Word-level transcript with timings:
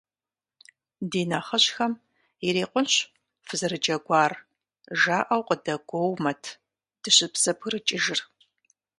Ди 1.09 1.21
нэхъыжьхэм, 1.29 1.93
ирикъунщ 2.47 2.95
фызэрыджэгуар, 3.45 4.33
жаӀэу 5.01 5.43
къыдэгуоумэт 5.47 6.43
дыщызэбгрыкӀыжыр. 7.01 8.19